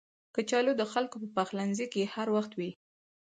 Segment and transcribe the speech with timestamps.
[0.35, 2.71] کچالو د خلکو په پخلنځي کې هر وخت وي